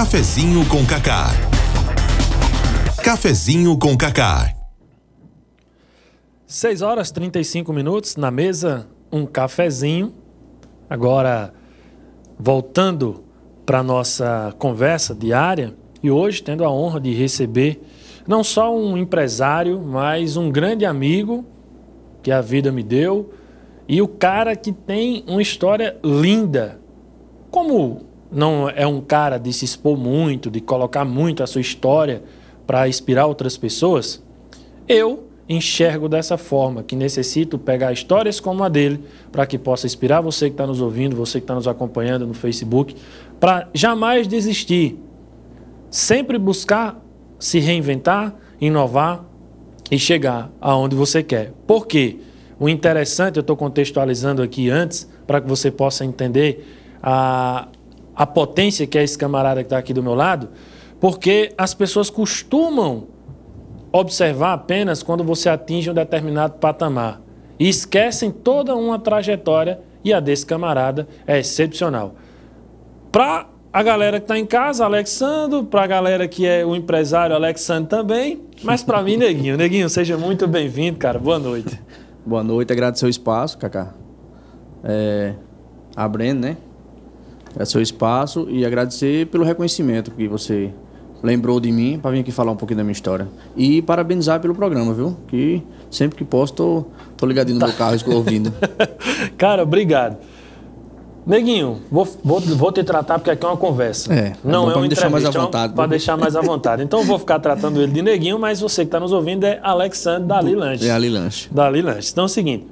[0.00, 1.26] Cafezinho com Cacá.
[3.04, 4.50] Cafezinho com Cacá.
[6.46, 10.14] 6 horas 35 minutos na mesa, um cafezinho.
[10.88, 11.52] Agora,
[12.38, 13.22] voltando
[13.66, 17.82] para nossa conversa diária, e hoje tendo a honra de receber
[18.26, 21.44] não só um empresário, mas um grande amigo
[22.22, 23.34] que a vida me deu
[23.86, 26.80] e o cara que tem uma história linda.
[27.50, 32.22] Como não é um cara de se expor muito, de colocar muito a sua história
[32.66, 34.22] para inspirar outras pessoas,
[34.88, 39.02] eu enxergo dessa forma, que necessito pegar histórias como a dele
[39.32, 42.34] para que possa inspirar você que está nos ouvindo, você que está nos acompanhando no
[42.34, 42.94] Facebook,
[43.40, 44.96] para jamais desistir,
[45.90, 47.04] sempre buscar
[47.40, 49.24] se reinventar, inovar
[49.90, 51.52] e chegar aonde você quer.
[51.66, 52.18] Por quê?
[52.60, 56.64] O interessante, eu estou contextualizando aqui antes, para que você possa entender
[57.02, 57.66] a,
[58.20, 60.50] a potência que é esse camarada que está aqui do meu lado,
[61.00, 63.04] porque as pessoas costumam
[63.90, 67.22] observar apenas quando você atinge um determinado patamar
[67.58, 72.14] e esquecem toda uma trajetória e a desse camarada é excepcional.
[73.10, 77.34] Para a galera que está em casa, Alexandro, para a galera que é o empresário,
[77.34, 79.56] Alexandre também, mas para mim, Neguinho.
[79.56, 81.18] Neguinho, seja muito bem-vindo, cara.
[81.18, 81.80] Boa noite.
[82.26, 83.94] Boa noite, agradecer o espaço, Cacá.
[84.84, 85.32] É,
[85.96, 86.56] a Brenda, né?
[87.52, 90.72] Agradecer o espaço e agradecer pelo reconhecimento que você
[91.22, 93.28] lembrou de mim para vir aqui falar um pouquinho da minha história.
[93.56, 95.16] E parabenizar pelo programa, viu?
[95.28, 96.84] Que sempre que posso, tô,
[97.16, 97.66] tô ligadinho no tá.
[97.66, 98.52] meu carro, estou ouvindo.
[99.36, 100.16] Cara, obrigado.
[101.26, 104.12] Neguinho, vou, vou, vou te tratar porque aqui é uma conversa.
[104.12, 105.74] É, não é, é um deixar mais à vontade.
[105.74, 106.82] Para deixar mais à vontade.
[106.82, 110.26] Então vou ficar tratando ele de Neguinho, mas você que está nos ouvindo é Alexandre
[110.26, 110.88] Dali Lanche.
[110.88, 111.48] É Ali Lanche.
[111.52, 112.10] Dali Lanche.
[112.10, 112.66] Então é o seguinte.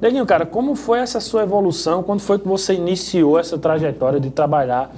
[0.00, 2.02] Neguinho, cara, como foi essa sua evolução?
[2.02, 4.94] Quando foi que você iniciou essa trajetória de trabalhar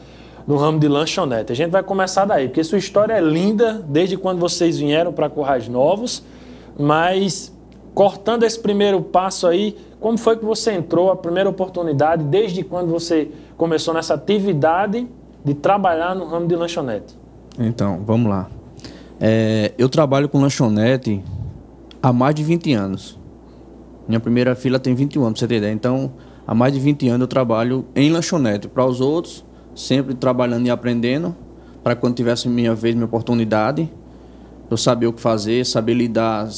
[0.46, 1.52] no ramo de lanchonete.
[1.52, 5.28] A gente vai começar daí, porque sua história é linda desde quando vocês vieram para
[5.28, 6.22] Corrais Novos,
[6.78, 7.52] mas
[7.92, 12.90] cortando esse primeiro passo aí, como foi que você entrou, a primeira oportunidade, desde quando
[12.90, 15.08] você começou nessa atividade
[15.44, 17.16] de trabalhar no ramo de lanchonete?
[17.58, 18.48] Então, vamos lá.
[19.18, 21.24] É, eu trabalho com lanchonete
[22.02, 23.18] há mais de 20 anos.
[24.08, 25.72] Minha primeira fila tem 21 anos, pra você ter ideia.
[25.72, 26.12] Então,
[26.46, 28.68] há mais de 20 anos eu trabalho em lanchonete.
[28.68, 29.44] Para os outros,
[29.74, 31.34] sempre trabalhando e aprendendo,
[31.82, 33.90] para quando tivesse minha vez, minha oportunidade,
[34.70, 36.48] eu saber o que fazer, saber lidar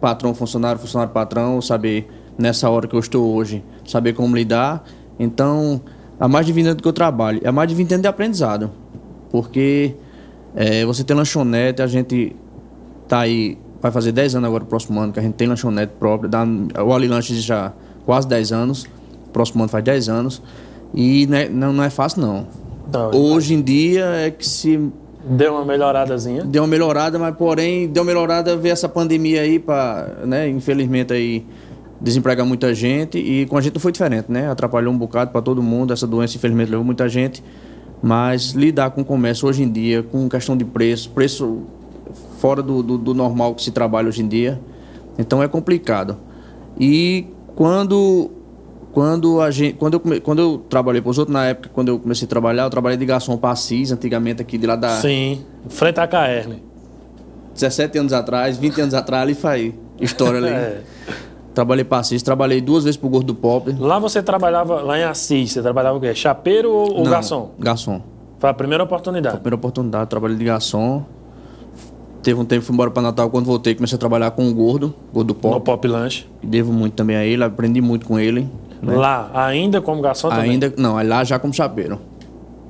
[0.00, 2.08] patrão, funcionário, funcionário, patrão, saber
[2.38, 4.84] nessa hora que eu estou hoje, saber como lidar.
[5.18, 5.80] Então,
[6.18, 8.70] há mais de 20 anos que eu trabalho, há mais de 20 anos de aprendizado,
[9.30, 9.94] porque
[10.54, 12.34] é, você tem lanchonete, a gente
[13.08, 16.28] tá aí, vai fazer 10 anos agora, próximo ano, que a gente tem lanchonete próprio,
[16.28, 16.44] dá,
[16.84, 17.72] o Ali Lanches já
[18.04, 18.86] quase 10 anos,
[19.32, 20.42] próximo ano faz 10 anos,
[20.94, 22.46] e não é, não, não é fácil, não.
[22.92, 24.90] não Hoje em dia é que se.
[25.28, 26.44] Deu uma melhoradazinha?
[26.44, 31.12] Deu uma melhorada, mas porém, deu uma melhorada ver essa pandemia aí para, né, infelizmente
[31.12, 31.44] aí
[32.00, 34.50] desempregar muita gente e com a gente não foi diferente, né?
[34.50, 37.42] Atrapalhou um bocado para todo mundo, essa doença infelizmente levou muita gente,
[38.02, 41.62] mas lidar com o comércio hoje em dia, com questão de preço, preço
[42.46, 44.60] fora do, do, do normal que se trabalha hoje em dia,
[45.18, 46.16] então é complicado.
[46.78, 47.26] E
[47.56, 48.30] quando
[48.92, 51.98] quando, a gente, quando, eu, quando eu trabalhei para os outros, na época, quando eu
[51.98, 54.90] comecei a trabalhar, eu trabalhei de garçom para Assis, antigamente aqui de lá da.
[55.00, 56.54] Sim, frente à KR.
[57.52, 60.48] 17 anos atrás, 20 anos atrás, ali foi história ali.
[60.54, 60.82] é.
[61.52, 63.74] Trabalhei para Assis, trabalhei duas vezes para o Gordo do Pop.
[63.76, 66.14] Lá você trabalhava, lá em Assis, você trabalhava o quê?
[66.14, 67.50] Chapeiro ou, ou Não, garçom?
[67.58, 68.00] Garçom.
[68.38, 69.32] Foi a primeira oportunidade?
[69.32, 71.04] Foi a primeira oportunidade, trabalhei de garçom.
[72.26, 74.92] Teve um tempo, fui embora para Natal, quando voltei, comecei a trabalhar com o Gordo,
[75.14, 75.54] Gordo do Pop.
[75.54, 76.26] No Pop Lanche.
[76.42, 78.48] Devo muito também a ele, aprendi muito com ele.
[78.82, 78.96] Né?
[78.96, 80.50] Lá, ainda como garçom também?
[80.50, 82.00] Ainda, não, lá já como chapeiro.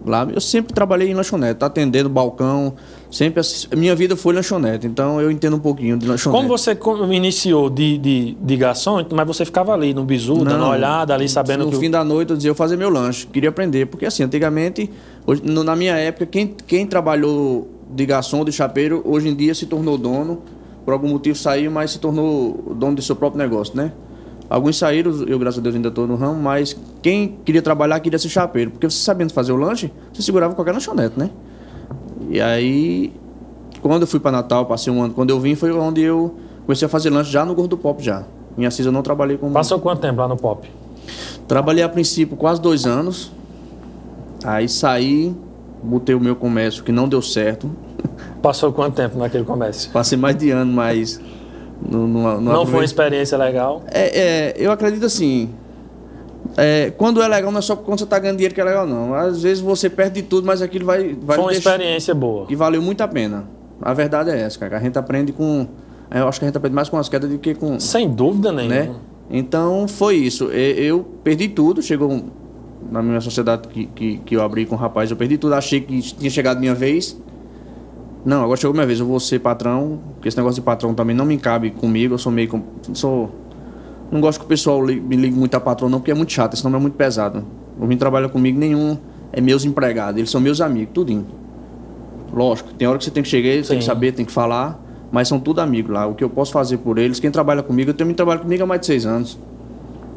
[0.04, 2.74] Lá eu sempre trabalhei em lanchonete, atendendo balcão,
[3.10, 3.40] sempre
[3.74, 6.38] minha vida foi lanchonete, então eu entendo um pouquinho de lanchonete.
[6.38, 6.78] Como você
[7.10, 11.14] iniciou de, de, de garçom, mas você ficava ali no bizu, não, dando uma olhada
[11.14, 11.76] ali, sabendo no que...
[11.76, 14.90] No fim da noite eu dizia, eu fazer meu lanche, queria aprender, porque assim, antigamente,
[15.26, 19.66] hoje, na minha época, quem, quem trabalhou de garçom, de chapeiro, hoje em dia se
[19.66, 20.42] tornou dono,
[20.84, 23.92] por algum motivo saiu, mas se tornou dono do seu próprio negócio, né?
[24.48, 28.18] Alguns saíram, eu graças a Deus ainda estou no ramo, mas quem queria trabalhar queria
[28.18, 31.30] ser chapeiro, porque você sabendo fazer o lanche, você segurava qualquer lanchonete, né?
[32.30, 33.12] E aí,
[33.82, 36.86] quando eu fui para Natal, passei um ano, quando eu vim foi onde eu comecei
[36.86, 38.24] a fazer lanche já no Gordo Pop já.
[38.56, 39.50] Em Assis eu não trabalhei com...
[39.52, 40.68] Passou quanto tempo lá no Pop?
[41.46, 43.32] Trabalhei a princípio quase dois anos,
[44.44, 45.34] aí saí,
[45.86, 47.70] botei o meu comércio que não deu certo.
[48.42, 49.90] Passou quanto tempo naquele comércio?
[49.90, 51.20] Passei mais de ano, mas
[51.90, 53.82] não, não, não, não foi uma experiência legal?
[53.88, 55.50] É, é, eu acredito assim.
[56.56, 58.86] é, quando é legal, não é só quando você tá ganhando dinheiro que é legal,
[58.86, 59.14] não.
[59.14, 61.14] Às vezes você perde de tudo, mas aquilo vai.
[61.20, 62.46] vai Foi uma deixar- experiência boa.
[62.48, 63.44] E valeu muito a pena.
[63.80, 64.76] A verdade é essa, cara.
[64.76, 65.66] A gente aprende com.
[66.10, 67.78] Eu acho que a gente aprende mais com as quedas do que com.
[67.80, 68.74] Sem dúvida nenhuma.
[68.74, 68.90] Né?
[69.28, 70.44] Então foi isso.
[70.44, 71.82] Eu perdi tudo.
[71.82, 72.22] Chegou
[72.90, 75.54] na minha sociedade que, que, que eu abri com o rapaz, eu perdi tudo.
[75.54, 77.20] Achei que tinha chegado minha vez.
[78.24, 79.00] Não, agora chegou minha vez.
[79.00, 79.98] Eu vou ser patrão.
[80.14, 82.14] Porque esse negócio de patrão também não me cabe comigo.
[82.14, 82.48] Eu sou meio.
[82.48, 82.62] com-
[82.92, 83.30] Sou.
[84.10, 86.32] Não gosto que o pessoal li- me ligue muito a patrão, não, porque é muito
[86.32, 86.54] chato.
[86.54, 87.44] Esse nome é muito pesado.
[87.78, 88.96] O que trabalha comigo, nenhum
[89.32, 90.16] é meus empregados.
[90.18, 91.26] Eles são meus amigos, tudinho.
[92.32, 93.78] Lógico, tem hora que você tem que chegar, tem Sim.
[93.78, 94.80] que saber, tem que falar,
[95.10, 96.06] mas são tudo amigos lá.
[96.06, 98.66] O que eu posso fazer por eles, quem trabalha comigo, eu tenho trabalho comigo há
[98.66, 99.38] mais de seis anos.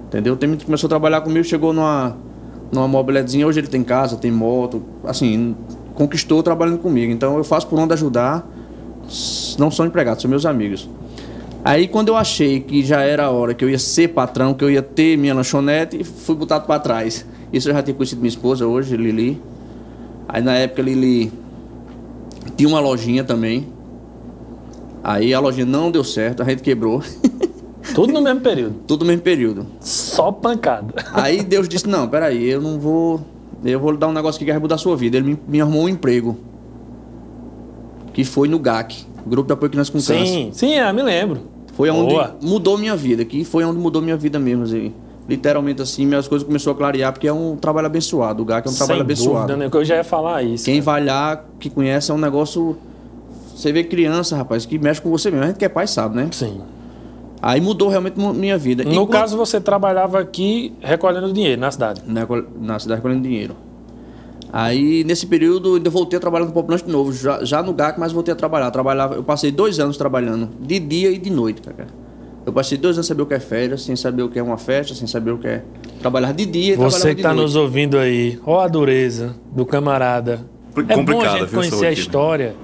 [0.08, 0.36] Entendeu?
[0.36, 2.16] Tem muito que começou a trabalhar comigo, chegou numa,
[2.72, 5.56] numa mobiletezinha, hoje ele tem casa, tem moto, assim,
[5.96, 7.12] conquistou trabalhando comigo.
[7.12, 8.48] Então eu faço por onde ajudar,
[9.58, 10.90] não são empregados, são meus amigos.
[11.64, 14.64] Aí quando eu achei que já era a hora que eu ia ser patrão, que
[14.64, 17.26] eu ia ter minha lanchonete, fui botado para trás.
[17.52, 19.42] Isso eu já tinha conhecido minha esposa hoje, Lili.
[20.28, 21.32] Aí na época Lili
[22.56, 23.68] tinha uma lojinha também.
[25.04, 27.02] Aí a lojinha não deu certo, a gente quebrou.
[28.00, 28.76] Tudo no mesmo período.
[28.88, 29.68] Tudo no mesmo período.
[29.82, 30.94] Só pancada.
[31.14, 33.20] Aí Deus disse, não, peraí, eu não vou.
[33.62, 35.18] Eu vou dar um negócio que vai mudar a sua vida.
[35.18, 36.38] Ele me, me arrumou um emprego.
[38.14, 40.26] Que foi no GAC, Grupo de Apoio Crianças com Câncer.
[40.26, 41.42] Sim, sim, é, me lembro.
[41.74, 42.38] Foi onde Boa.
[42.42, 44.64] mudou minha vida, que foi onde mudou minha vida mesmo.
[44.64, 44.94] Assim.
[45.28, 48.44] Literalmente assim, minhas coisas começou a clarear, porque é um trabalho abençoado.
[48.44, 49.48] O GAC é um trabalho Sem abençoado.
[49.48, 49.70] dúvida, né?
[49.72, 50.64] Eu já ia falar isso.
[50.64, 52.78] Quem vai lá, que conhece, é um negócio.
[53.54, 55.44] Você vê criança, rapaz, que mexe com você mesmo.
[55.44, 56.30] A gente que é pai sabe, né?
[56.32, 56.62] Sim.
[57.42, 58.84] Aí mudou realmente minha vida.
[58.84, 62.02] No Enquanto- caso, você trabalhava aqui recolhendo dinheiro na cidade.
[62.06, 62.28] na,
[62.60, 63.56] na cidade recolhendo dinheiro.
[64.52, 67.62] Aí, nesse período, eu ainda voltei a trabalhar no Pop Lanche de novo, já, já
[67.62, 68.72] no GAC, mas voltei a trabalhar.
[68.72, 71.88] Trabalhava, eu passei dois anos trabalhando, de dia e de noite, cara.
[72.46, 74.44] Eu passei dois anos sem saber o que é férias, sem saber o que é
[74.44, 75.64] uma festa, sem saber o que é
[76.02, 79.66] trabalhar de dia e Você trabalhar que está nos ouvindo aí, ó a dureza do
[79.68, 80.44] camarada.
[80.88, 82.56] É bom a gente conhecer a história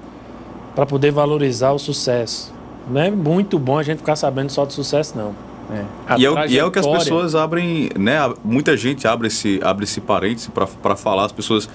[0.74, 2.52] para poder valorizar o sucesso.
[2.88, 5.34] Não é muito bom a gente ficar sabendo só do sucesso, não.
[5.68, 6.18] É.
[6.18, 8.18] E é, o, e é o que as pessoas abrem, né?
[8.44, 11.68] Muita gente abre esse, abre esse parêntese para falar, as pessoas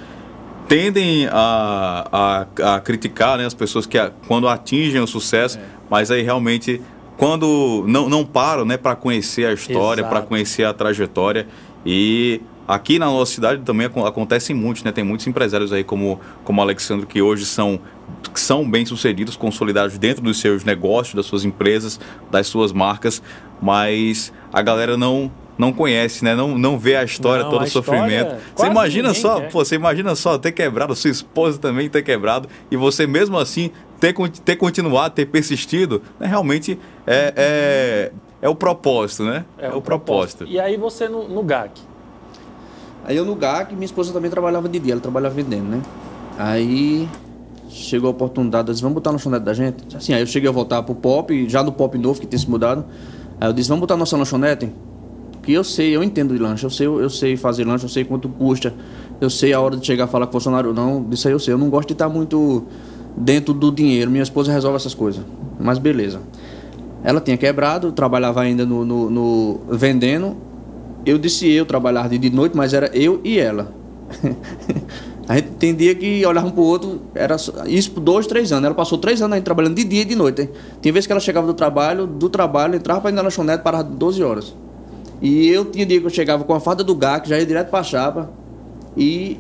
[0.68, 5.62] tendem a, a, a criticar né, as pessoas que a- quando atingem o sucesso, É.
[5.90, 6.82] mas aí realmente
[7.18, 11.46] quando não, não param né, para conhecer a história, para conhecer a trajetória.
[11.86, 14.92] E aqui na nossa cidade também acon- acontecem muitos, né?
[14.92, 17.80] Tem muitos empresários aí como, como o Alexandre que hoje são,
[18.34, 22.00] que são bem sucedidos, consolidados dentro dos seus negócios, das suas empresas,
[22.30, 23.22] das suas marcas,
[23.62, 26.34] mas a galera não não conhece, né?
[26.34, 28.30] Não, não vê a história, Não, todo o sofrimento.
[28.30, 32.02] história, Você imagina ninguém só, pô, você imagina só ter quebrado, sua esposa também ter
[32.02, 33.70] quebrado, e você mesmo assim
[34.00, 36.26] ter, ter continuado, ter persistido, né?
[36.26, 38.12] realmente é, é,
[38.42, 39.46] é o propósito, né?
[39.60, 40.46] É, o propósito.
[40.48, 41.80] E aí você no, no GAC.
[43.06, 45.82] Aí eu no GAC, minha esposa também trabalhava de dia, ela trabalhava vendendo, né?
[46.38, 47.08] Aí
[47.70, 49.96] chegou a oportunidade, eu disse, vamos botar no lanchonete da gente?
[49.96, 52.50] Assim, aí eu cheguei a voltar pro Pop, já no Pop novo, que tinha se
[52.50, 52.86] mudado.
[53.40, 54.70] Aí eu disse, vamos botar nossa lanchonete?
[55.42, 58.04] Que eu sei, eu entendo de lanche, eu sei, eu sei fazer lanche, eu sei
[58.06, 58.74] quanto custa,
[59.20, 61.40] eu sei a hora de chegar a falar com o funcionário, não, disso aí eu
[61.40, 61.54] sei.
[61.54, 62.64] Eu não gosto de estar muito
[63.18, 65.24] dentro do dinheiro, minha esposa resolve essas coisas.
[65.60, 66.22] Mas beleza.
[67.04, 70.38] Ela tinha quebrado, trabalhava ainda no, no- no- vendendo.
[71.06, 73.74] Eu disse eu trabalhar de noite, mas era eu e ela.
[75.28, 77.36] a gente tem dia que olhava um pro outro, era
[77.68, 78.66] isso por dois, três anos.
[78.66, 80.50] Ela passou três anos aí trabalhando de dia e de noite.
[80.82, 83.84] Tinha vezes que ela chegava do trabalho, do trabalho, entrava para ir na lanchonete, parava
[83.84, 84.56] 12 horas.
[85.22, 87.70] E eu tinha dia que eu chegava com a farda do GAC, já ia direto
[87.70, 88.30] pra chapa
[88.98, 89.40] e,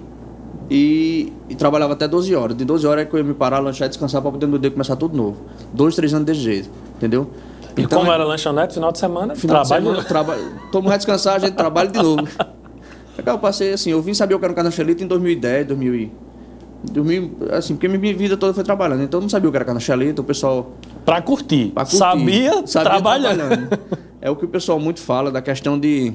[0.70, 2.58] e, e trabalhava até 12 horas.
[2.58, 4.72] De 12 horas é que eu ia me parar, lanchar descansar para poder no dia
[4.72, 5.38] começar tudo novo.
[5.74, 7.30] Dois, três anos desse jeito, entendeu?
[7.78, 9.82] E como era lanchonete, final de semana, Final trabalho.
[9.84, 10.52] de semana, trabalho.
[10.72, 12.28] Todo mundo descansar, a gente trabalha de novo.
[13.24, 16.12] Eu passei assim, eu vim saber o que era um canachelito em 2010, 2000, e-
[16.92, 19.04] 2000, assim, porque minha vida toda foi trabalhando.
[19.04, 20.72] Então eu não sabia o que era canachelito, o pessoal
[21.06, 21.68] Pra curtir.
[21.72, 23.78] pra curtir, Sabia, trabalhando.
[24.20, 26.14] É o que o pessoal muito fala da questão de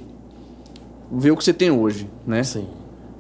[1.12, 2.42] ver o que você tem hoje, né?
[2.42, 2.66] Sim.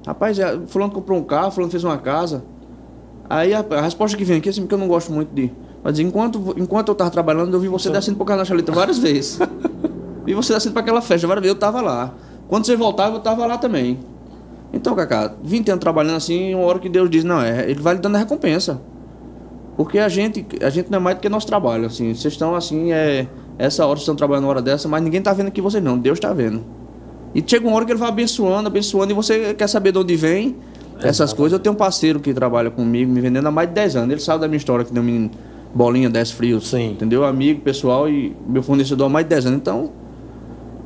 [0.04, 2.42] Rapaz, é, fulano comprou um carro, fulano fez uma casa.
[3.30, 5.52] Aí a, a resposta que vem aqui, assim, porque eu não gosto muito de.
[5.86, 9.38] Mas enquanto, enquanto eu tava trabalhando, eu vi você descendo pro canachelito várias vezes.
[10.26, 12.12] vi você descendo pra aquela festa várias vezes, eu tava lá.
[12.48, 14.00] Quando você voltava, eu tava lá também.
[14.72, 17.94] Então, Cacá, 20 anos trabalhando assim, uma hora que Deus diz, não, é, ele vai
[17.94, 18.80] lhe dando a recompensa.
[19.76, 22.12] Porque a gente, a gente não é mais do que nosso trabalho, assim.
[22.12, 25.32] Vocês estão assim, é, essa hora vocês estão trabalhando uma hora dessa, mas ninguém tá
[25.32, 26.64] vendo aqui vocês não, Deus tá vendo.
[27.32, 30.16] E chega uma hora que ele vai abençoando, abençoando, e você quer saber de onde
[30.16, 30.56] vem
[31.00, 31.52] essas coisas.
[31.52, 34.10] Eu tenho um parceiro que trabalha comigo, me vendendo há mais de 10 anos.
[34.10, 35.30] Ele sabe da minha história, que deu um menino
[35.76, 36.68] bolinha 10 frios.
[36.68, 36.92] Sim.
[36.92, 37.24] Entendeu?
[37.24, 39.58] Amigo, pessoal e meu fornecedor há mais de 10 anos.
[39.58, 39.90] Então,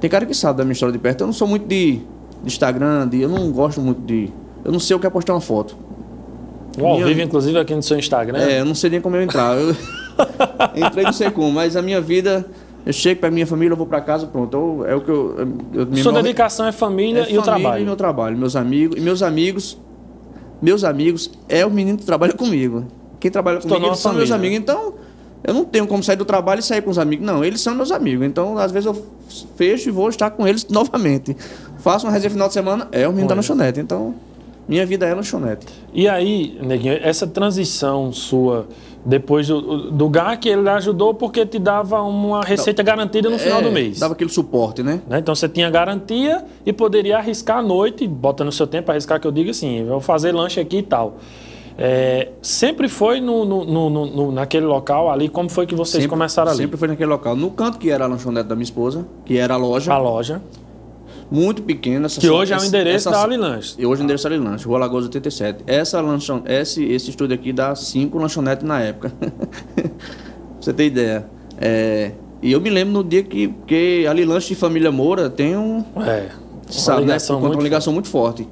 [0.00, 1.20] tem cara que sabe da minha história de perto.
[1.22, 2.00] Eu não sou muito de
[2.42, 4.30] de Instagram, de, eu não gosto muito de.
[4.64, 5.76] Eu não sei o que é postar uma foto.
[6.80, 8.38] O ao Minha- vivo, inclusive, aqui no seu Instagram.
[8.38, 9.56] É, eu não sei nem como eu entrar.
[9.58, 9.76] Eu
[10.86, 12.46] entrei não sei como, mas a minha vida,
[12.86, 14.56] eu chego pra minha família, eu vou pra casa, pronto.
[14.56, 15.36] Eu- é o que eu.
[15.74, 17.82] eu me Sua morre- dedicação é família é e o família trabalho.
[17.82, 18.96] E meu trabalho, meus amigos.
[18.96, 19.78] E meus amigos,
[20.62, 22.84] meus amigos é o menino que trabalha comigo.
[23.20, 24.58] Quem trabalha comigo eles são meus amigos.
[24.58, 24.94] Então,
[25.44, 27.24] eu não tenho como sair do trabalho e sair com os amigos.
[27.24, 28.26] Não, eles são meus amigos.
[28.26, 29.06] Então, às vezes eu
[29.56, 31.36] fecho e vou estar com eles novamente.
[31.78, 33.78] Faço uma resenha final de semana, é o menino da lanchonete.
[33.78, 34.14] Então,
[34.68, 35.66] minha vida é lanchonete.
[35.92, 38.68] E aí, Neguinho, essa transição sua,
[39.04, 43.62] depois do, do GAC, ele ajudou porque te dava uma receita garantida no final É,
[43.62, 43.98] do mês.
[43.98, 45.00] Dava aquele suporte, né?
[45.08, 45.18] né?
[45.18, 49.26] Então você tinha garantia e poderia arriscar à noite, bota no seu tempo, arriscar que
[49.26, 51.16] eu diga assim, vou fazer lanche aqui e tal.
[51.82, 56.08] É, sempre foi no, no- no- no- naquele local ali, como foi que vocês Sempre-
[56.08, 56.58] começaram ali?
[56.58, 57.34] Sempre foi naquele local.
[57.34, 60.42] No canto que era a lanchonete da minha esposa, que era a loja, A loja,
[61.30, 62.04] muito pequena.
[62.04, 63.76] essa que hoje é o endereço essa- da Ali Lanches.
[63.78, 65.64] E hoje o endereço é Ali Lanche, Rua Lagoas 87.
[65.66, 66.42] Essa lanchon...
[66.44, 69.10] esse, esse estúdio aqui dá cinco lanchonetes na época.
[69.74, 69.90] pra
[70.60, 71.26] você ter ideia.
[71.58, 75.56] É, E eu me lembro no dia que, que Ali Lanche e Família Moura tem
[75.56, 75.82] um.
[76.06, 76.28] É,
[76.68, 77.06] Sabe, né?
[77.06, 78.46] ligação Por conta de muito uma ligação muito forte.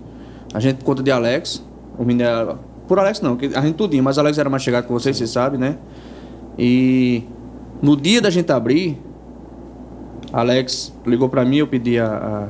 [0.54, 1.62] A gente conta de Alex,
[1.98, 2.58] o menino era-
[2.88, 5.28] Por Alex não, que a gente tudinho, mas Alex era mais chegado com vocês, vocês
[5.30, 5.76] sabem, né?
[6.58, 7.22] E
[7.82, 8.98] no dia da gente abrir,
[10.32, 12.06] Alex ligou pra mim, eu pedi a.
[12.06, 12.48] a-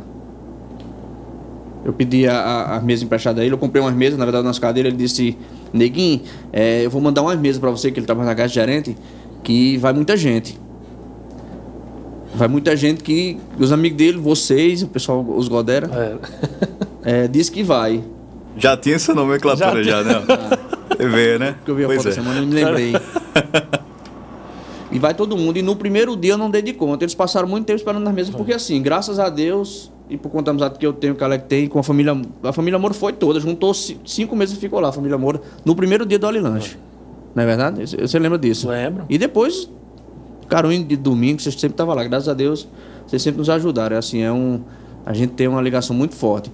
[1.84, 4.44] eu pedi a, a, a mesa emprestada a ele, eu comprei umas mesas, na verdade,
[4.44, 5.38] nas cadeiras, ele disse,
[5.72, 6.20] Neguinho,
[6.52, 8.96] é, eu vou mandar umas mesas pra você, que ele trabalha na casa de gerente,
[9.42, 10.58] que vai muita gente.
[12.34, 13.38] Vai muita gente que.
[13.58, 16.18] Os amigos dele, vocês, o pessoal, os Godera,
[17.04, 17.22] É.
[17.24, 18.02] é, disse que vai.
[18.56, 20.14] Já tinha essa nomenclatura, já, né?
[20.96, 21.52] Você vê, né?
[21.58, 22.12] Porque eu vi a Pois foto é.
[22.12, 22.92] semana e me lembrei.
[24.90, 25.58] e vai todo mundo.
[25.58, 27.04] E no primeiro dia eu não dei de conta.
[27.04, 30.46] Eles passaram muito tempo esperando nas mesas, porque assim, graças a Deus, e por conta
[30.46, 32.20] da amizade que eu tenho, que a Alec tem, com a família.
[32.42, 35.40] A família Moura foi toda, juntou ci- cinco meses e ficou lá, a família Moura,
[35.64, 36.76] no primeiro dia do Alilanche.
[37.34, 37.86] Não é verdade?
[37.86, 38.68] Você- lembra disso?
[38.68, 39.04] Lembro.
[39.08, 39.70] E depois,
[40.48, 42.02] Caruim de domingo, vocês sempre estavam lá.
[42.04, 42.66] Graças a Deus,
[43.06, 43.94] vocês sempre nos ajudaram.
[43.94, 44.62] É assim, é um.
[45.04, 46.50] A gente tem uma ligação muito forte.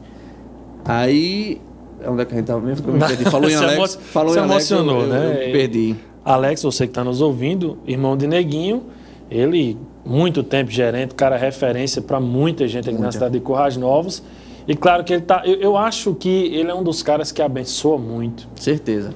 [0.85, 1.61] Aí.
[2.09, 2.89] Onde é que a gente tava mesmo?
[2.89, 3.25] Eu me perdi.
[3.25, 3.97] Falou em Alex.
[3.97, 4.71] Falou se em Alex.
[4.71, 5.47] eu- emocionou, eu, né?
[5.49, 5.97] Eu perdi.
[6.25, 8.85] Alex, você que está nos ouvindo, irmão de Neguinho,
[9.31, 13.13] ele, muito tempo gerente, cara referência para muita gente aqui na Muita.
[13.13, 14.23] cidade de Currais Novos.
[14.67, 15.43] E claro que ele tá.
[15.45, 18.49] Eu, eu acho que ele é um dos caras que abençoa muito.
[18.57, 19.13] Certeza.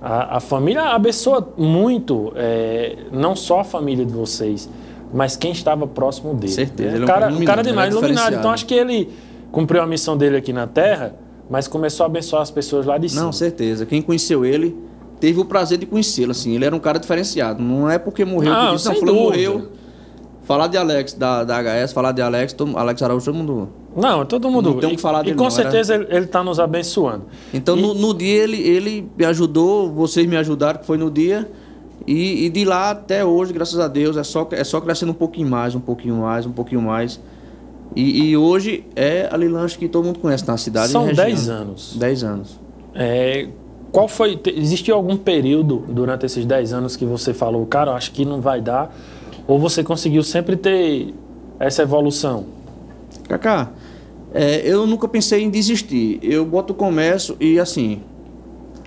[0.00, 4.70] A, a família abençoa muito, é, não só a família de vocês,
[5.12, 6.52] mas quem estava próximo dele.
[6.52, 6.96] Certeza, né?
[6.96, 8.34] ele é o um cara, cara o cara demais, é iluminado.
[8.36, 9.10] Então acho que ele
[9.52, 11.14] cumpriu a missão dele aqui na Terra,
[11.50, 13.22] mas começou a abençoar as pessoas lá de cima.
[13.22, 13.84] Não, certeza.
[13.84, 14.76] Quem conheceu ele
[15.18, 16.30] teve o prazer de conhecê-lo.
[16.30, 17.60] Assim, ele era um cara diferenciado.
[17.62, 19.68] Não é porque morreu Não, que disse, não, fulano morreu.
[20.44, 23.68] Falar de Alex, da, da HS, falar de Alex, todo, Alex Araújo, todo mundo.
[23.96, 24.70] Não, todo mundo.
[24.72, 26.58] Não tem o e, que falar e dele, com não, era- certeza ele está nos
[26.58, 27.24] abençoando.
[27.52, 31.10] Então, E- no, no dia ele, ele me ajudou, vocês me ajudaram, que foi no
[31.10, 31.48] dia.
[32.06, 35.14] E, e de lá até hoje, graças a Deus, é só, é só crescendo um
[35.14, 37.20] pouquinho mais, um pouquinho mais, um pouquinho mais.
[37.94, 40.92] E, e hoje é a Lilanche que todo mundo conhece na cidade.
[40.92, 41.26] São região.
[41.26, 41.96] 10 anos.
[41.98, 42.60] 10 anos.
[42.94, 43.48] É,
[43.90, 44.40] qual foi.
[44.46, 48.60] Existiu algum período durante esses 10 anos que você falou, cara, acho que não vai
[48.60, 48.94] dar?
[49.46, 51.12] Ou você conseguiu sempre ter
[51.58, 52.46] essa evolução?
[53.28, 53.70] Cacá,
[54.32, 56.20] é, eu nunca pensei em desistir.
[56.22, 58.02] Eu boto o comércio e assim.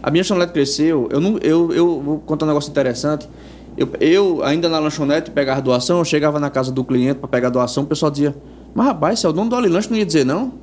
[0.01, 1.07] A minha lanchonete cresceu.
[1.11, 3.27] Eu, não, eu, eu vou contar um negócio interessante.
[3.75, 7.49] Eu, eu, ainda na lanchonete, pegava doação, eu chegava na casa do cliente para pegar
[7.49, 8.35] doação, o pessoal dizia,
[8.73, 10.53] mas rapaz, se é o dono do Alilanche, não ia dizer não?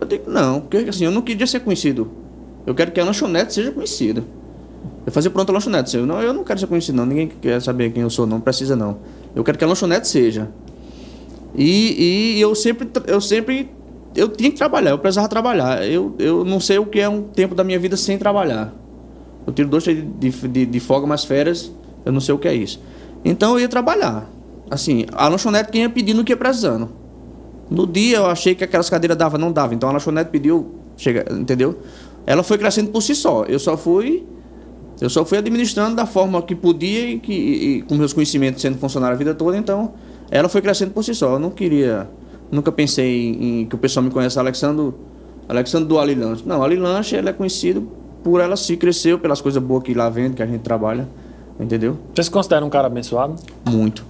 [0.00, 2.10] Eu digo, não, porque assim, eu não queria ser conhecido.
[2.66, 4.24] Eu quero que a lanchonete seja conhecida.
[5.04, 5.96] Eu fazia pronto a lanchonete.
[5.96, 7.06] Eu não, eu não quero ser conhecido, não.
[7.06, 8.98] Ninguém quer saber quem eu sou, não precisa, não.
[9.34, 10.48] Eu quero que a lanchonete seja.
[11.54, 13.70] E, e eu sempre, eu sempre,
[14.14, 15.84] eu tinha que trabalhar, eu precisava trabalhar.
[15.86, 18.72] Eu, eu não sei o que é um tempo da minha vida sem trabalhar.
[19.46, 21.72] Eu tiro dois de, de, de folga, mas férias,
[22.04, 22.80] eu não sei o que é isso.
[23.24, 24.30] Então eu ia trabalhar.
[24.70, 26.99] Assim, a lanchonete quem ia pedindo o que ia precisando.
[27.70, 29.74] No dia eu achei que aquelas cadeiras dava, não dava.
[29.74, 31.78] Então a lanchonete pediu, chega, entendeu?
[32.26, 33.44] Ela foi crescendo por si só.
[33.44, 34.26] Eu só fui
[35.00, 38.76] eu só fui administrando da forma que podia e, que, e- com meus conhecimentos sendo
[38.76, 39.92] funcionário a vida toda, então
[40.30, 41.32] ela foi crescendo por si só.
[41.34, 42.06] Eu não queria,
[42.50, 44.92] nunca pensei em, em que o pessoal me conhece Alexandre,
[45.48, 46.42] Alexandre do Ali Lanche.
[46.44, 47.88] Não, Ali Lanche ela é conhecido
[48.22, 51.08] por ela se cresceu pelas coisas boas que lá vende, que a gente trabalha,
[51.58, 51.96] entendeu?
[52.14, 53.36] Você se considera um cara abençoado?
[53.66, 54.04] Muito.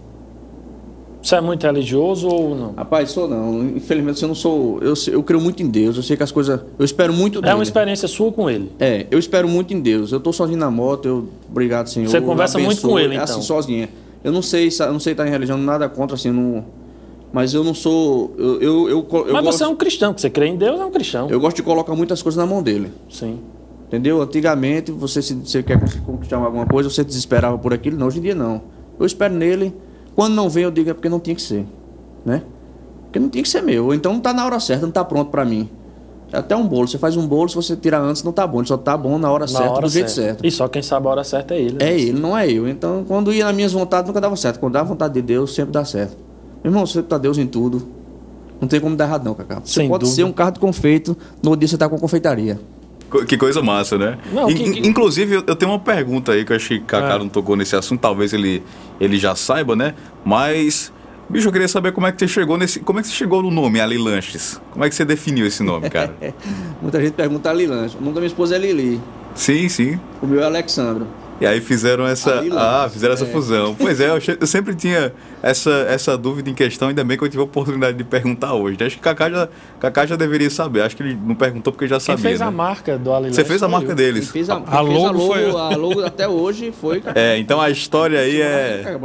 [1.23, 2.73] Você é muito religioso ou não?
[2.73, 3.63] Rapaz, sou não.
[3.77, 4.79] Infelizmente eu não sou.
[4.81, 5.97] Eu, eu creio muito em Deus.
[5.97, 6.61] Eu sei que as coisas.
[6.79, 7.55] Eu espero muito É dele.
[7.55, 8.73] uma experiência sua com ele.
[8.81, 10.13] É, eu espero muito em Deus.
[10.13, 11.29] Eu tô sozinho na moto, eu.
[11.51, 12.09] Obrigado, Senhor.
[12.09, 13.25] Você conversa muito com ele, É então?
[13.25, 13.89] Assim, sozinho.
[14.25, 16.65] Eu não sei, eu não sei estar em religião, nada contra, assim, não.
[17.33, 18.35] Mas eu não sou.
[18.39, 20.81] Eu, eu, eu, eu Mas gosto, você é um cristão, que você crê em Deus,
[20.81, 21.29] é um cristão.
[21.31, 22.91] eu gosto de colocar muitas coisas na mão dele.
[23.09, 23.39] Sim.
[23.87, 24.21] Entendeu?
[24.23, 27.97] Antigamente, você, se você quer conquistar alguma coisa, você desesperava por aquilo.
[27.99, 28.63] Não, hoje em dia não.
[28.99, 29.75] Eu espero nele.
[30.21, 31.65] Quando não vem, eu digo é porque não tinha que ser.
[32.27, 32.43] Né?
[33.05, 33.95] Porque não tinha que ser meu.
[33.95, 35.67] Então não tá na hora certa, não tá pronto pra mim.
[36.31, 36.87] É Até um bolo.
[36.87, 38.59] Você faz um bolo, se você tirar antes, não tá bom.
[38.59, 40.47] Ele só tá bom na hora Na certa, hora do jeito certo.
[40.47, 41.73] E só quem sabe a hora certa é ele.
[41.79, 41.89] né?
[41.89, 42.69] É ele, não é eu.
[42.69, 44.61] Então, quando ia nas minhas vontades, nunca dava certo.
[44.61, 46.19] Quando dá a vontade de Deus, sempre dá certo.
[46.63, 47.89] Meu irmão, você tá Deus em tudo.
[48.61, 49.63] Não tem como dar errado, não, Cacá.
[49.65, 50.17] Você Sem pode dúvida.
[50.17, 52.61] ser um carro de confeito, no dia você tá com confeitaria.
[53.27, 54.19] Que coisa massa, né?
[54.33, 56.87] Não, In- que- que- Inclusive, eu- tenho uma pergunta aí que eu achei que o
[56.87, 57.19] Kaká É.
[57.19, 58.63] não tocou nesse assunto, talvez ele,
[59.01, 59.95] ele já saiba, né?
[60.25, 60.93] Mas,
[61.29, 62.81] bicho, eu queria saber como é que você chegou nesse.
[62.81, 64.61] Como é que você chegou no nome, Ali Lanches?
[64.71, 66.15] Como é que você definiu esse nome, cara?
[66.81, 67.97] Muita gente pergunta ali lanche.
[67.97, 69.01] O nome da minha esposa é Lili.
[69.35, 69.99] sim, sim.
[70.23, 71.07] O meu é Alexandro.
[71.41, 72.45] E aí fizeram essa.
[72.53, 73.29] Ah, fizeram essa é.
[73.29, 73.75] fusão.
[73.75, 77.29] Pois é, eu, eu sempre tinha essa, essa dúvida em questão, ainda bem que eu
[77.29, 78.77] tive a oportunidade de perguntar hoje.
[78.79, 78.87] né?
[78.87, 79.49] Acho que o Kaká já,
[79.81, 80.83] Kaká já deveria saber.
[80.83, 82.23] Acho que ele não perguntou porque já Quem sabia.
[82.23, 82.47] fez né?
[82.47, 84.31] a marca do Ali Você fez a marca deles.
[84.31, 87.01] fez a, A quem fez logo foi a logo até hoje foi.
[87.01, 87.19] Cacá.
[87.19, 88.83] É, então a história aí é.
[88.85, 88.99] É,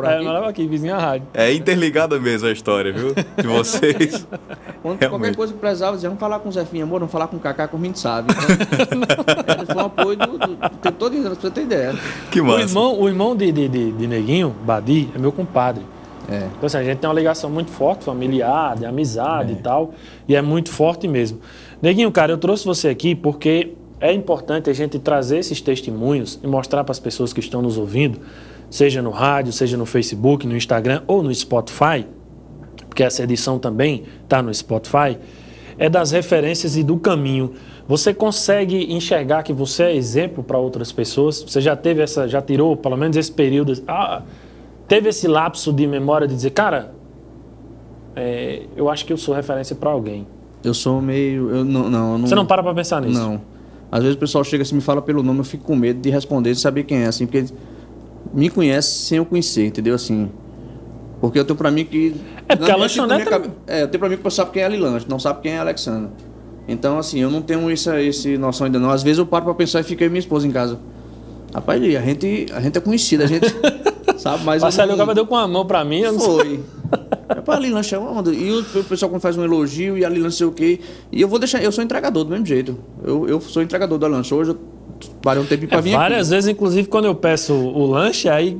[0.50, 0.89] aqui.
[0.89, 1.27] à rádio.
[1.34, 3.13] É interligada mesmo a história, viu?
[3.13, 4.27] De vocês.
[4.82, 7.38] Quando qualquer coisa que precisava, dizia, vamos falar com o Zefinho, amor, vamos falar com
[7.38, 8.32] o Cacá, como a gente sabe.
[8.32, 11.96] Então, ele foi um apoio do, do, do tempo todo, pra você ter ideia.
[12.32, 12.62] Que O massa.
[12.62, 15.84] irmão, o irmão de, de, de, de Neguinho, Badi, é meu compadre.
[16.29, 16.48] É.
[16.58, 19.94] Então, assim, a gente tem uma ligação muito forte, familiar, de amizade e tal.
[20.27, 21.39] E é muito forte mesmo.
[21.82, 26.48] Neguinho, cara, eu trouxe você aqui porque é importante a gente trazer esses testemunhos e
[26.48, 28.20] mostrar para as pessoas que estão nos ouvindo,
[28.70, 32.05] seja no rádio, seja no Facebook, no Instagram ou no Spotify,
[32.88, 35.17] porque essa edição também está no Spotify,
[35.77, 37.53] é das referências e do caminho.
[37.88, 41.44] Você consegue enxergar que você é exemplo para outras pessoas?
[41.44, 44.24] Você já teve essa, já tirou pelo menos esse período, ah,
[44.88, 46.94] teve esse lapso de memória de dizer, cara,
[48.15, 50.25] é, eu acho que eu sou referência para alguém.
[50.63, 51.50] Eu sou meio.
[51.50, 53.20] Eu não, não, eu não, Você não para para pensar nisso?
[53.20, 53.41] Não.
[53.91, 56.10] Às vezes o pessoal chega assim, me fala pelo nome, eu fico com medo de
[56.10, 57.46] responder, de saber quem é, assim, porque
[58.34, 59.94] me conhece sem eu conhecer, entendeu?
[59.94, 60.29] Assim.
[61.27, 62.16] Porque eu tenho pra mim que.
[62.48, 64.35] É, porque a minha- na minha lanchonete- cabe- É, eu tenho pra mim que você
[64.38, 66.09] sabe quem é Ali Lanche, não sabe quem é Alexandre.
[66.68, 68.90] Então, assim, eu não tenho essa, esse noção ainda não.
[68.90, 70.79] Às vezes eu paro pra pensar e fica eu e minha esposa em casa.
[71.53, 73.48] Rapaz, a gente, a gente é conhecida, a gente.
[74.18, 74.61] sabe, mas.
[74.61, 76.59] eu Marcelo não- Gaba deu com a mão para mim, eu não foi.
[77.29, 78.31] É pra ali lanche é onda.
[78.31, 80.79] E o, o pessoal quando faz um elogio e ali lanche sei o quê.
[81.11, 81.61] E eu vou deixar.
[81.64, 82.77] Eu sou entregador do mesmo jeito.
[83.03, 84.33] Eu, eu sou entregador da lanche.
[84.33, 84.57] Hoje eu
[85.22, 85.92] parei um tempinho pra É, vir.
[85.94, 88.57] várias vezes, inclusive, quando eu peço o lanche, aí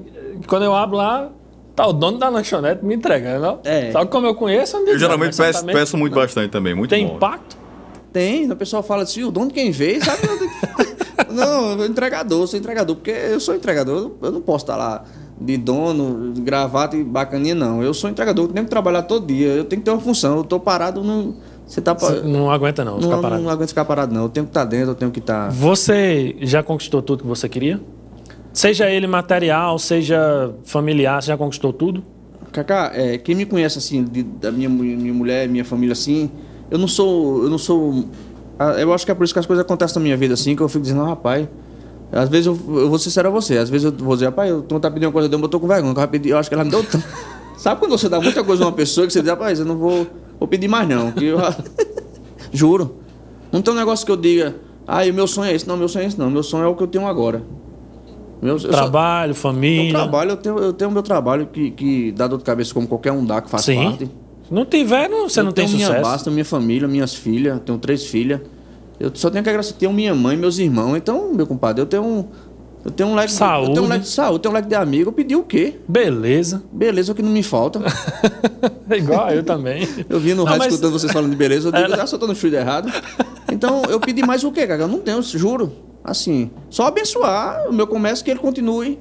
[0.48, 1.30] quando eu abro lá,
[1.76, 3.46] tá o dono da lanchonete me entregando.
[3.46, 3.58] ó.
[3.64, 3.92] É.
[3.92, 6.74] Só que como eu conheço, eu não Eu geralmente mas peço, peço muito bastante também,
[6.74, 7.16] muito Tem bom.
[7.16, 7.58] impacto?
[8.14, 10.22] Tem, o pessoal fala assim, o dono quem fez, sabe?
[11.32, 14.78] não, eu sou entregador, eu sou entregador, porque eu sou entregador, eu não posso estar
[14.78, 15.04] lá
[15.40, 17.84] de dono, de gravata e bacaninha, não.
[17.84, 20.38] Eu sou entregador, eu tenho que trabalhar todo dia, eu tenho que ter uma função,
[20.38, 21.36] eu tô parado, não.
[21.68, 23.42] Você tá Você Não aguenta não, ficar não, parado.
[23.42, 24.24] não aguento ficar parado, não.
[24.24, 25.50] Eu tenho que estar dentro, eu tenho que estar.
[25.52, 27.82] Você já conquistou tudo que você queria?
[28.56, 32.02] Seja ele material, seja familiar, você já conquistou tudo?
[32.54, 36.32] Cacá, é, quem me conhece assim, de- da minha, minha mulher, minha família assim,
[36.72, 37.44] eu não sou.
[37.44, 38.06] Eu não sou.
[38.58, 40.56] ah, Eu acho que é por isso que as coisas acontecem na minha vida assim,
[40.56, 41.50] que eu fico dizendo, "Ah, rapaz.
[42.14, 44.50] Às vezes eu, eu vou ser sincero a você, às vezes eu vou dizer, rapaz,
[44.50, 46.54] eu tô tá pedindo uma coisa, eu tô com vergonha, eu, pedir- eu acho que
[46.56, 46.86] ela me deu.
[47.58, 49.76] Sabe quando você dá muita coisa a uma pessoa que você diz, rapaz, eu não
[49.76, 50.08] vou,
[50.40, 51.12] vou pedir mais não.
[51.12, 51.40] Que eu,
[52.54, 52.96] juro.
[53.52, 54.56] Não tem um negócio que eu diga,
[54.88, 55.68] ah, o meu sonho é esse.
[55.68, 56.30] Não, meu sonho é esse não.
[56.30, 57.42] Meu sonho é o que eu tenho agora.
[58.42, 59.92] Meu, eu só- Trabalho, eu família.
[59.94, 63.12] trabalho, eu tenho, eu tenho meu trabalho que, que dá dor de cabeça como qualquer
[63.12, 63.84] um dá, que faz Sim.
[63.84, 64.06] parte.
[64.06, 66.04] Se não tiver, não- você eu não tem minha sucesso.
[66.04, 68.42] base, tenho minha família, minhas filhas, tenho três filhas.
[69.00, 70.96] Eu só tenho que agradecer, tenho minha mãe, meus irmãos.
[70.96, 72.26] Então, meu compadre, eu tenho um.
[72.86, 73.74] Eu tenho um leque, Eu Saúde.
[73.74, 75.10] tenho um leque de saúde, eu tenho um leque de amigo.
[75.10, 75.80] Eu pedi o quê?
[75.88, 76.62] Beleza.
[76.72, 77.82] Beleza, o que não me falta.
[78.88, 79.88] É igual eu também.
[80.08, 82.16] Eu vi no rádio mas- escutando vocês falando de beleza, eu digo, Era- ah, só
[82.20, 82.92] tô no chute errado.
[83.52, 84.84] Então, eu pedi mais o quê, cara?
[84.84, 85.72] Eu não tenho, juro.
[86.06, 89.00] Assim, só abençoar o meu comércio que ele continue.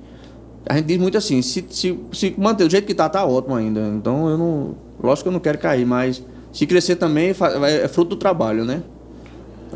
[0.66, 3.54] A gente diz muito assim, se, se, se manter do jeito que tá, tá ótimo
[3.54, 3.80] ainda.
[3.94, 4.74] Então, eu não...
[5.02, 7.34] Lógico que eu não quero cair, mas se crescer também
[7.82, 8.82] é fruto do trabalho, né?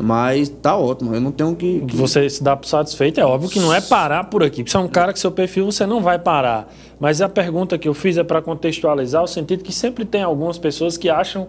[0.01, 1.81] Mas tá ótimo, eu não tenho que...
[1.81, 4.63] que- Você se dá satisfeito, é óbvio que não é parar por aqui.
[4.67, 6.73] Você é um cara que seu perfil você não vai parar.
[6.99, 10.57] Mas a pergunta que eu fiz é para contextualizar o sentido que sempre tem algumas
[10.57, 11.47] pessoas que acham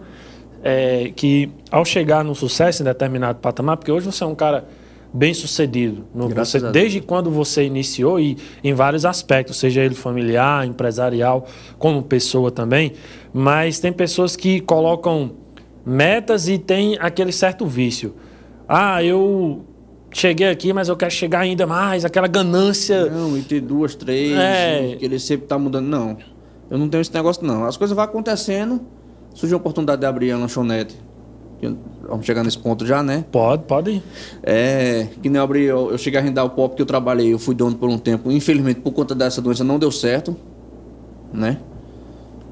[0.63, 4.65] é, que ao chegar no sucesso em determinado patamar, porque hoje você é um cara
[5.13, 11.45] bem sucedido, você- desde quando você iniciou e em vários aspectos, seja ele familiar, empresarial,
[11.77, 12.93] como pessoa também.
[13.33, 15.31] Mas tem pessoas que colocam
[15.85, 18.13] metas e tem aquele certo vício.
[18.67, 19.65] Ah, eu
[20.13, 23.05] cheguei aqui, mas eu quero chegar ainda mais, aquela ganância.
[23.09, 24.95] Não, e ter duas, três, É.
[24.97, 25.87] que ele sempre tá mudando.
[25.87, 26.17] Não,
[26.69, 27.65] eu não tenho esse negócio não.
[27.65, 28.79] As coisas vão acontecendo,
[29.33, 30.95] surgiu a oportunidade de abrir a lanchonete.
[32.07, 33.23] Vamos chegar nesse ponto já, né?
[33.31, 34.03] Pode, pode ir.
[34.43, 37.33] É, que nem eu abri, eu, eu cheguei a arrendar o pop que eu trabalhei,
[37.33, 38.31] eu fui dono por um tempo.
[38.31, 40.35] Infelizmente, por conta dessa doença, não deu certo,
[41.31, 41.57] né?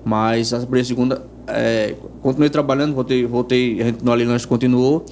[0.05, 5.03] Mas abri a segunda, é, continuei trabalhando, voltei, voltei, a gente no Ali Lanche continuou.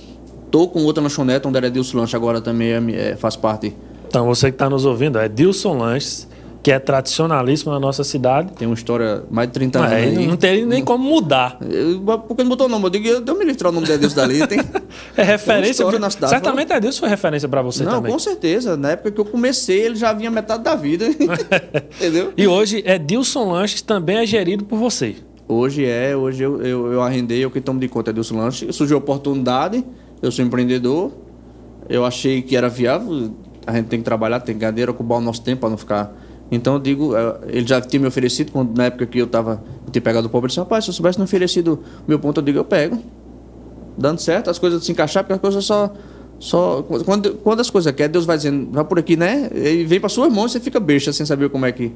[0.49, 3.75] Tô com outra lanchonete, onde era Dilson Lanche, agora também é, é, faz parte.
[4.07, 6.27] Então, você que está nos ouvindo, é Dilson Lanches,
[6.67, 8.51] que é tradicionalíssimo na nossa cidade.
[8.51, 9.93] Tem uma história mais de 30 anos.
[9.93, 10.27] Aí aí.
[10.27, 11.57] não tem nem como mudar.
[11.61, 12.87] Eu- Por que não botou o nome?
[12.87, 14.43] Eu digo, eu me livre tirar o nome de Deus dali.
[14.45, 14.59] Tem...
[15.15, 15.71] É referência.
[15.71, 18.11] história na cidade, Certamente é Dilson foi referência para você não, também.
[18.11, 18.75] com certeza.
[18.75, 21.05] Na época que eu comecei, ele já vinha metade da vida.
[21.95, 22.33] Entendeu?
[22.35, 25.15] E hoje é Dilson Lanches, também é gerido por você.
[25.47, 28.73] Hoje é, hoje eu, eu, eu arrendei, eu que tomo de conta é Deus Lanche.
[28.73, 29.85] Surgiu a oportunidade,
[30.21, 31.13] eu sou empreendedor.
[31.87, 33.31] Eu achei que era viável,
[33.65, 35.77] a gente tem que trabalhar, tem que ganhar dinheiro, ocupar o nosso tempo para não
[35.77, 36.26] ficar.
[36.51, 39.61] Então eu digo, eh, ele já tinha me oferecido, quando, na época que eu tava,
[39.85, 42.19] eu tinha pegado o pobre, ele disse, rapaz, se eu soubesse me oferecido o meu
[42.19, 42.97] ponto, eu digo, eu pego.
[43.97, 45.91] Dando certo, as coisas se encaixar, porque as coisas só.
[46.39, 49.49] só quando, quando as coisas querem, Deus vai dizendo, vai por aqui, né?
[49.53, 51.91] E vem para sua irmã e você fica besta sem saber como é que.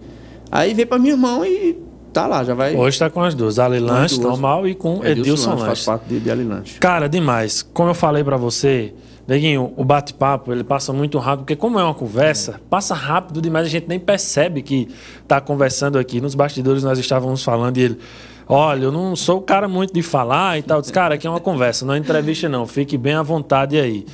[0.52, 1.78] Aí vem para minha irmão e
[2.12, 2.76] tá lá, já vai.
[2.76, 4.32] Hoje está com as duas, Ali Lanches, duas.
[4.32, 6.80] normal, e com Edilson Lanche, faz parte de, de Alilanche.
[6.80, 7.62] Cara, demais.
[7.62, 8.94] Como eu falei pra você,
[9.32, 13.65] Neguinho, o bate-papo ele passa muito rápido, porque como é uma conversa, passa rápido demais,
[13.65, 14.89] a gente nem percebe que
[15.26, 16.20] tá conversando aqui.
[16.20, 17.98] Nos bastidores nós estávamos falando e ele,
[18.46, 20.80] olha, eu não sou o cara muito de falar e tal.
[20.80, 23.80] Eu disse, cara, aqui é uma conversa, não é entrevista não, fique bem à vontade
[23.80, 24.06] aí.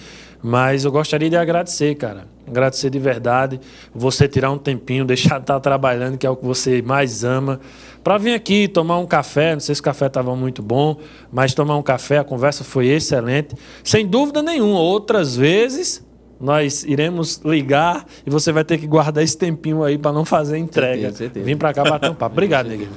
[0.44, 2.28] Mas eu gostaria de agradecer, cara.
[2.48, 3.60] Agradecer de verdade.
[3.94, 7.60] Você tirar um tempinho, deixar de estar trabalhando, que é o que você mais ama,
[8.04, 9.54] para vir aqui tomar um café.
[9.54, 10.98] Não sei se o café estava muito bom,
[11.32, 13.56] mas tomar um café, a conversa foi excelente.
[13.84, 14.80] Sem dúvida nenhuma.
[14.80, 16.06] Outras vezes
[16.40, 20.58] nós iremos ligar e você vai ter que guardar esse tempinho aí para não fazer
[20.58, 20.94] entrega.
[21.02, 21.46] Certeza, certeza.
[21.46, 22.34] Vim para cá bater um papo.
[22.34, 22.90] Obrigado, Neguinho.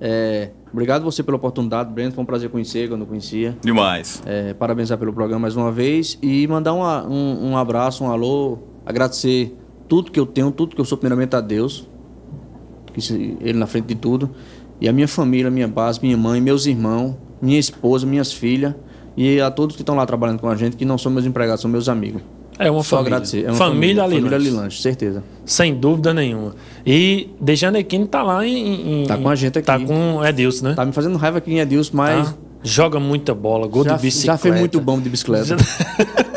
[0.00, 2.12] É, obrigado você pela oportunidade, Breno.
[2.12, 3.56] Foi um prazer conhecer, que eu não conhecia.
[3.62, 4.22] Demais.
[4.26, 8.58] É, parabenizar pelo programa mais uma vez e mandar uma- um, um abraço, um alô,
[8.86, 9.56] agradecer
[9.88, 11.86] tudo que eu tenho, tudo que eu sou, primeiramente a Deus,
[12.92, 14.30] que Ele na frente de tudo,
[14.80, 18.74] e a minha família, minha base, minha mãe, meus irmãos, minha esposa, minhas filhas
[19.16, 21.60] e a todos que estão lá trabalhando com a gente, que não são meus empregados,
[21.62, 22.22] são meus amigos.
[22.58, 23.16] É uma Só família.
[23.16, 23.44] agradecer.
[23.44, 24.80] É uma família, família, família Alilanche.
[24.80, 25.24] Certeza.
[25.44, 26.54] Sem dúvida nenhuma.
[26.86, 29.66] E Dejanequim tá lá em, em- Tá com a gente aqui.
[29.66, 30.74] Tá com Edilson, né?
[30.74, 32.34] Tá me fazendo raiva aqui em Edilson, mas Tá.
[32.66, 34.32] Joga muita bola, gol já, de bicicleta.
[34.32, 35.54] já fez muito bom de bicicleta.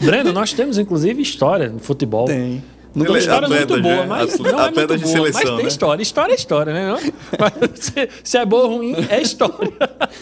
[0.00, 2.24] Breno, nós temos inclusive história no futebol.
[2.26, 2.62] Tem.
[2.92, 5.40] Uma Ele é história atleta muito boa, mas atleta- não é muito de boa, seleção,
[5.44, 5.68] mas tem né?
[5.68, 6.02] história.
[6.02, 6.88] História é história, né?
[6.88, 6.98] Não?
[7.38, 9.72] Mas se, se é boa ou ruim, é história.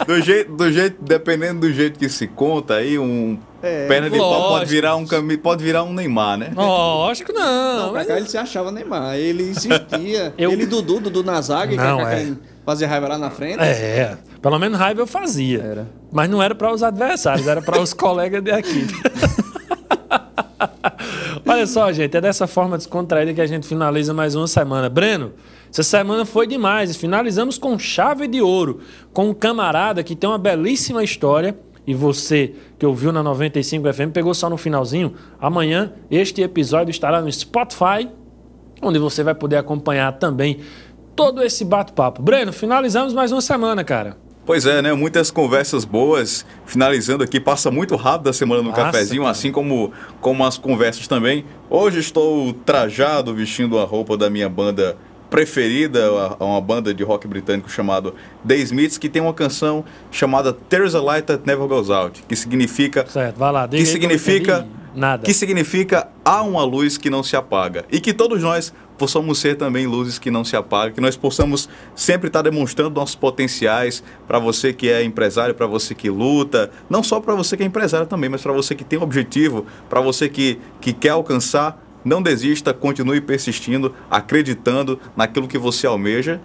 [0.07, 4.29] Do jeito, do jeito, dependendo do jeito que se conta, aí um perna de pau
[4.31, 4.49] lógico.
[4.51, 6.51] pode virar um cami- pode virar um Neymar, né?
[6.55, 7.77] Lógico que não.
[7.79, 9.17] Não, pra mas- cá ele se achava Neymar.
[9.17, 10.35] Ele insistia.
[10.37, 12.21] Eu- Ele e Dudu, Dudu na zaga, Não, que é.
[12.21, 12.33] é.
[12.67, 13.63] fazia raiva lá na frente.
[13.63, 15.63] É, pelo menos raiva eu fazia.
[15.63, 15.89] Era.
[16.13, 18.93] Mas não era para os adversários, era para os colegas de equipe.
[21.47, 24.89] Olha só, gente, é dessa forma descontraída que a gente finaliza mais uma semana.
[24.89, 25.33] Breno,
[25.71, 26.97] essa semana foi demais.
[26.97, 28.81] Finalizamos com chave de ouro,
[29.13, 31.59] com um camarada que tem uma belíssima história.
[31.87, 35.15] E você que ouviu na 95 FM pegou só no finalzinho.
[35.41, 38.09] Amanhã este episódio estará no Spotify,
[38.83, 40.61] onde você vai poder acompanhar também
[41.17, 42.21] todo esse bate-papo.
[42.23, 44.28] Breno, finalizamos mais uma semana, cara.
[44.49, 44.95] Pois é, né?
[44.95, 46.47] Muitas conversas boas.
[46.65, 49.31] Finalizando aqui, passa muito rápido a semana no Passa, cafezinho, cara.
[49.33, 51.45] assim como, como as conversas também.
[51.69, 54.97] Hoje estou trajado, vestindo a roupa da minha banda
[55.29, 58.15] preferida, uma banda de rock britânico chamado
[58.47, 62.35] The Smiths, que tem uma canção chamada There's a Light That Never Goes Out, que
[62.35, 63.69] significa Certo, vai lá.
[63.69, 65.25] que significa Nada.
[65.25, 69.57] que significa há uma luz que não se apaga e que todos nós possamos ser
[69.57, 74.39] também luzes que não se apagam, que nós possamos sempre estar demonstrando nossos potenciais para
[74.39, 78.07] você que é empresário, para você que luta, não só para você que é empresário
[78.07, 82.21] também, mas para você que tem um objetivo, para você que, que quer alcançar, não
[82.21, 86.41] desista, continue persistindo, acreditando naquilo que você almeja.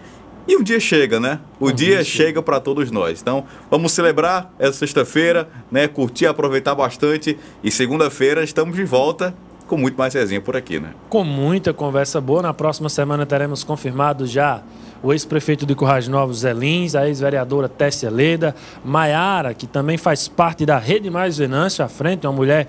[0.48, 1.40] E o dia chega, né?
[1.60, 3.22] O dia chega para todos nós.
[3.22, 5.88] Então, vamos celebrar essa sexta-feira, né?
[5.88, 7.38] Curtir, aproveitar bastante.
[7.64, 9.34] E segunda-feira estamos de volta
[9.68, 10.94] com muito mais resenha por aqui, né?
[11.10, 12.42] Com muita conversa boa.
[12.42, 14.62] Na próxima semana teremos confirmado já
[15.02, 20.28] o ex-prefeito de Currais Novos, Zé Lins, a ex-vereadora Tessia Leda, Maiara, que também faz
[20.28, 22.68] parte da Rede Mais Venâncio à frente, uma mulher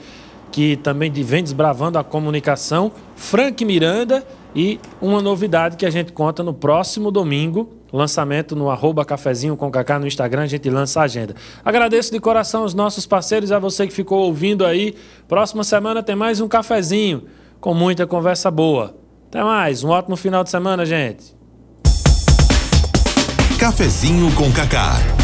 [0.50, 6.42] que também vem desbravando a comunicação, Frank Miranda e uma novidade que a gente conta
[6.42, 11.04] no próximo domingo, lançamento no arroba cafezinho com Cacá no Instagram, a gente lança a
[11.04, 11.34] agenda.
[11.64, 14.94] Agradeço de coração aos nossos parceiros, a você que ficou ouvindo aí.
[15.26, 17.24] Próxima semana tem mais um cafezinho
[17.60, 18.94] com muita conversa boa.
[19.28, 21.34] Até mais, um ótimo final de semana, gente.
[23.58, 25.23] Cafezinho com Cacá.